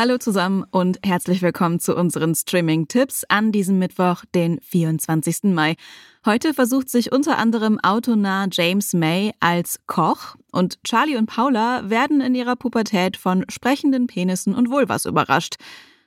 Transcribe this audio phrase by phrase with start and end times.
[0.00, 5.52] Hallo zusammen und herzlich willkommen zu unseren Streaming-Tipps an diesem Mittwoch, den 24.
[5.52, 5.74] Mai.
[6.24, 12.20] Heute versucht sich unter anderem autonah James May als Koch und Charlie und Paula werden
[12.20, 15.56] in ihrer Pubertät von sprechenden Penissen und Vulvas überrascht.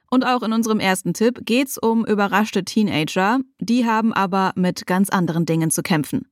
[0.09, 5.09] Und auch in unserem ersten Tipp geht's um überraschte Teenager, die haben aber mit ganz
[5.09, 6.30] anderen Dingen zu kämpfen.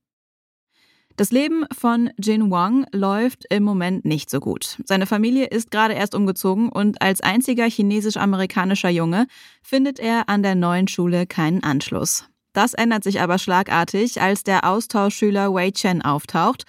[1.19, 4.77] Das Leben von Jin Wang läuft im Moment nicht so gut.
[4.85, 9.27] Seine Familie ist gerade erst umgezogen und als einziger chinesisch-amerikanischer Junge
[9.61, 12.23] findet er an der neuen Schule keinen Anschluss.
[12.53, 16.63] Das ändert sich aber schlagartig, als der Austauschschüler Wei Chen auftaucht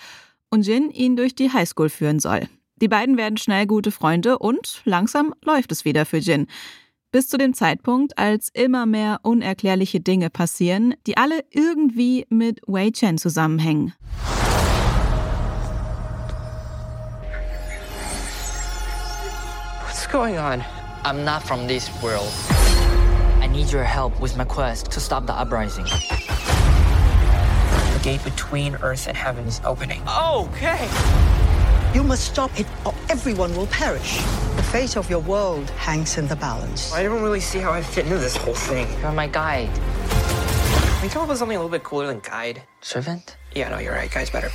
[0.50, 2.48] und Jin ihn durch die Highschool führen soll.
[2.74, 6.48] Die beiden werden schnell gute Freunde und langsam läuft es wieder für Jin.
[7.12, 12.90] Bis zu dem Zeitpunkt, als immer mehr unerklärliche Dinge passieren, die alle irgendwie mit Wei
[12.90, 13.94] Chen zusammenhängen.
[20.10, 20.64] Going on?
[21.04, 22.32] I'm not from this world.
[23.40, 25.84] I need your help with my quest to stop the uprising.
[27.94, 30.02] The gate between Earth and heaven is opening.
[30.08, 30.88] Okay.
[31.94, 34.16] You must stop it or everyone will perish.
[34.56, 36.92] The fate of your world hangs in the balance.
[36.92, 38.88] I don't really see how I fit into this whole thing.
[39.00, 39.72] You're my guide.
[39.74, 42.62] Can we come up with something a little bit cooler than guide?
[42.80, 43.36] Servant?
[43.54, 44.10] Yeah, no, you're right.
[44.10, 44.50] Guide's better.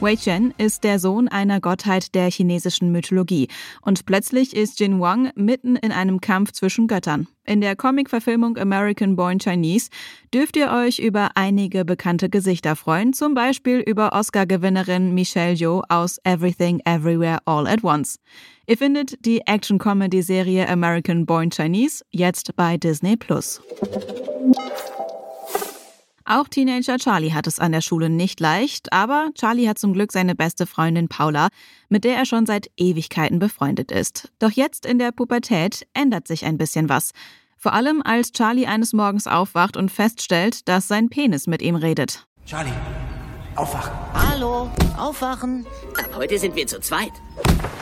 [0.00, 3.48] Wei Chen ist der Sohn einer Gottheit der chinesischen Mythologie
[3.82, 7.28] und plötzlich ist Jin Wang mitten in einem Kampf zwischen Göttern.
[7.44, 9.90] In der Comic-Verfilmung American Born Chinese
[10.32, 16.16] dürft ihr euch über einige bekannte Gesichter freuen, zum Beispiel über Oscar-Gewinnerin Michelle Yeoh aus
[16.24, 18.18] Everything Everywhere All at Once.
[18.66, 23.60] Ihr findet die Action-Comedy-Serie American Born Chinese jetzt bei Disney Plus.
[26.32, 30.12] Auch Teenager Charlie hat es an der Schule nicht leicht, aber Charlie hat zum Glück
[30.12, 31.48] seine beste Freundin Paula,
[31.88, 34.30] mit der er schon seit Ewigkeiten befreundet ist.
[34.38, 37.10] Doch jetzt in der Pubertät ändert sich ein bisschen was.
[37.56, 42.28] Vor allem als Charlie eines Morgens aufwacht und feststellt, dass sein Penis mit ihm redet.
[42.46, 42.70] Charlie,
[43.56, 43.90] aufwachen.
[44.14, 45.66] Hallo, aufwachen.
[45.98, 47.10] Ab heute sind wir zu zweit.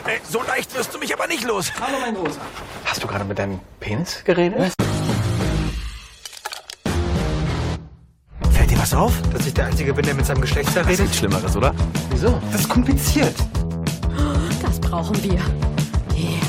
[0.07, 1.71] Äh, so leicht wirst du mich aber nicht los.
[1.79, 2.41] Hallo, mein Großer.
[2.83, 4.57] Hast du gerade mit deinem Penis geredet?
[4.57, 4.88] Fällt
[8.91, 9.21] was auf?
[9.31, 11.05] Dass ich der Einzige bin, der mit seinem Geschlechtsteil Das redet?
[11.07, 11.73] ist Schlimmeres, oder?
[12.09, 12.41] Wieso?
[12.51, 13.35] Das ist kompliziert.
[14.61, 15.33] Das brauchen wir.
[16.17, 16.39] Yeah.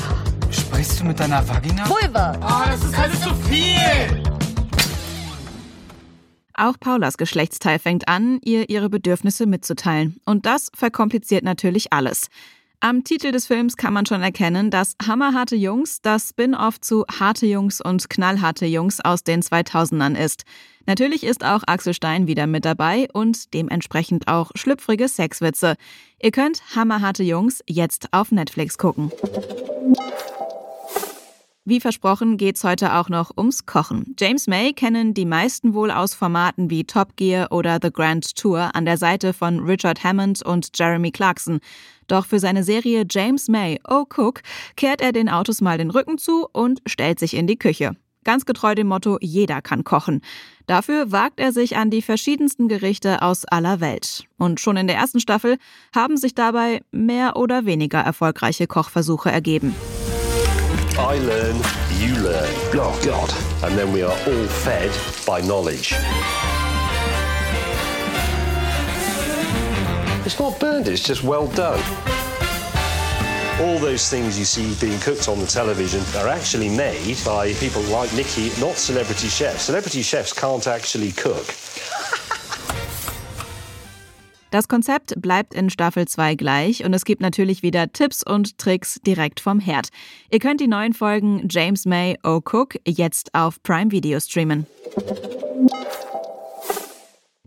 [0.49, 1.83] Sprichst du mit deiner Vagina?
[1.83, 2.39] Pulver.
[2.41, 4.23] Oh, das ist alles zu viel.
[6.55, 10.19] Auch Paulas Geschlechtsteil fängt an, ihr ihre Bedürfnisse mitzuteilen.
[10.25, 12.27] Und das verkompliziert natürlich alles.
[12.83, 17.45] Am Titel des Films kann man schon erkennen, dass Hammerharte Jungs das Spin-off zu Harte
[17.45, 20.45] Jungs und Knallharte Jungs aus den 2000ern ist.
[20.87, 25.75] Natürlich ist auch Axel Stein wieder mit dabei und dementsprechend auch schlüpfrige Sexwitze.
[26.19, 29.11] Ihr könnt Hammerharte Jungs jetzt auf Netflix gucken.
[31.71, 34.13] Wie versprochen geht's heute auch noch ums Kochen.
[34.19, 38.75] James May kennen die meisten wohl aus Formaten wie Top Gear oder The Grand Tour
[38.75, 41.61] an der Seite von Richard Hammond und Jeremy Clarkson.
[42.07, 44.41] Doch für seine Serie James May Oh Cook
[44.75, 47.95] kehrt er den Autos mal den Rücken zu und stellt sich in die Küche.
[48.25, 50.19] Ganz getreu dem Motto Jeder kann kochen.
[50.67, 54.25] Dafür wagt er sich an die verschiedensten Gerichte aus aller Welt.
[54.37, 55.57] Und schon in der ersten Staffel
[55.95, 59.73] haben sich dabei mehr oder weniger erfolgreiche Kochversuche ergeben.
[60.97, 61.55] I learn,
[61.97, 62.49] you learn.
[62.73, 63.31] Oh, God.
[63.63, 64.91] And then we are all fed
[65.25, 65.93] by knowledge.
[70.25, 71.81] It's not burned, it's just well done.
[73.61, 77.81] All those things you see being cooked on the television are actually made by people
[77.83, 79.63] like Nikki, not celebrity chefs.
[79.63, 81.45] Celebrity chefs can't actually cook.
[84.51, 88.99] Das Konzept bleibt in Staffel 2 gleich und es gibt natürlich wieder Tipps und Tricks
[89.01, 89.87] direkt vom Herd.
[90.29, 94.67] Ihr könnt die neuen Folgen James May O Cook jetzt auf Prime Video streamen.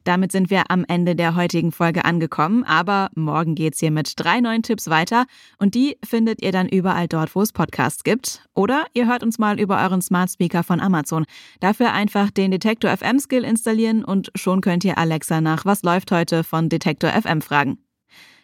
[0.04, 4.40] Damit sind wir am Ende der heutigen Folge angekommen, aber morgen geht's hier mit drei
[4.40, 5.24] neuen Tipps weiter
[5.58, 8.46] und die findet ihr dann überall dort, wo es Podcasts gibt.
[8.54, 11.24] Oder ihr hört uns mal über euren Smart Speaker von Amazon.
[11.60, 16.12] Dafür einfach den Detektor FM Skill installieren und schon könnt ihr Alexa nach Was läuft
[16.12, 17.78] heute von Detektor FM fragen.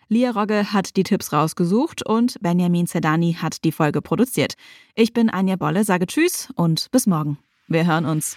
[0.08, 4.54] Lia Rogge hat die Tipps rausgesucht und Benjamin Zedani hat die Folge produziert.
[4.96, 7.38] Ich bin Anja Bolle, sage Tschüss und bis morgen.
[7.68, 8.36] Wir hören uns.